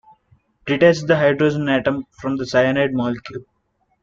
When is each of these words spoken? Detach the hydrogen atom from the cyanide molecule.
Detach 0.65 1.01
the 1.05 1.15
hydrogen 1.15 1.69
atom 1.69 2.07
from 2.09 2.35
the 2.35 2.47
cyanide 2.47 2.91
molecule. 2.91 3.43